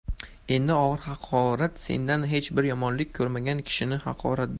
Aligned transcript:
Eng 0.55 0.69
og‘ir 0.75 1.03
haqorat 1.03 1.77
sendan 1.83 2.25
hech 2.31 2.49
bir 2.61 2.69
yomonlik 2.71 3.13
ko‘rmagan 3.19 3.63
kishining 3.69 4.03
haqoratidir. 4.09 4.49